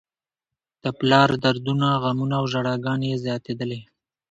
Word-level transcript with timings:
د 0.83 0.85
پلار 0.99 1.29
دردونه، 1.43 1.87
غمونه 2.03 2.35
او 2.39 2.45
ژړاګانې 2.51 3.07
یې 3.11 3.17
زياتېدلې. 3.25 3.81